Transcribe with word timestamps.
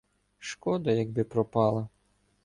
Шкода, 0.39 0.91
якби 0.91 1.23
пропала. 1.23 1.87